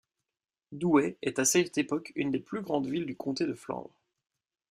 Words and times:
Douai 0.71 1.15
est 1.21 1.37
à 1.37 1.45
cette 1.45 1.77
époque 1.77 2.11
une 2.15 2.31
des 2.31 2.39
plus 2.39 2.61
grandes 2.63 2.87
villes 2.87 3.05
du 3.05 3.15
comté 3.15 3.45
de 3.45 3.53
Flandre. 3.53 3.91